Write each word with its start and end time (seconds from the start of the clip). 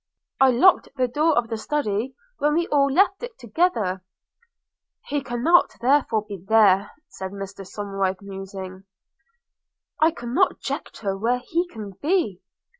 'I 0.39 0.49
locked 0.53 0.89
the 0.97 1.07
door 1.07 1.37
of 1.37 1.47
the 1.49 1.59
Study 1.59 2.15
when 2.39 2.55
we 2.55 2.65
all 2.69 2.91
left 2.91 3.21
it 3.21 3.37
together.' 3.37 4.03
'He 5.05 5.21
cannot 5.21 5.75
therefore 5.79 6.25
be 6.27 6.43
there,' 6.43 6.89
said 7.07 7.29
Mr 7.31 7.63
Somerive, 7.63 8.17
musing– 8.23 8.85
'I 10.01 10.09
cannot 10.09 10.49
conjecture 10.53 11.15
where 11.15 11.37
he 11.37 11.67
can 11.67 11.91
be!' 12.01 12.41